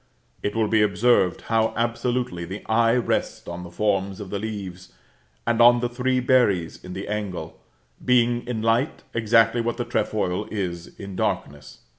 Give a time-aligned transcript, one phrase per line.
[0.41, 4.91] It will be observed how absolutely the eye rests on the forms of the leaves,
[5.45, 7.59] and on the three berries in the angle,
[8.03, 11.81] being in light exactly what the trefoil is in darkness.